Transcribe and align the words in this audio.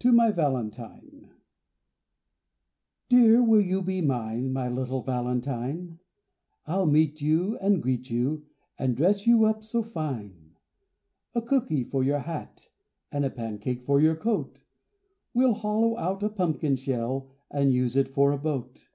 TO 0.00 0.10
MY 0.10 0.32
VALENTINE 0.32 1.30
Dear, 3.08 3.40
will 3.40 3.60
you 3.60 3.80
be 3.82 4.00
mine, 4.00 4.52
My 4.52 4.68
little 4.68 5.00
Valentine? 5.00 6.00
I'll 6.66 6.86
meet 6.86 7.20
you, 7.20 7.56
and 7.58 7.80
greet 7.80 8.10
you, 8.10 8.46
And 8.80 8.96
dress 8.96 9.28
you 9.28 9.44
up 9.44 9.62
so 9.62 9.84
fine! 9.84 10.56
A 11.36 11.40
cooky 11.40 11.84
for 11.84 12.02
your 12.02 12.18
hat, 12.18 12.68
And 13.12 13.24
a 13.24 13.30
pancake 13.30 13.84
for 13.84 14.00
your 14.00 14.16
coat; 14.16 14.64
We'll 15.34 15.54
hollow 15.54 15.96
out 15.96 16.24
a 16.24 16.28
pumpkin 16.30 16.74
shell 16.74 17.30
And 17.48 17.72
use 17.72 17.94
it 17.94 18.08
for 18.08 18.32
a 18.32 18.38
boat. 18.38 18.88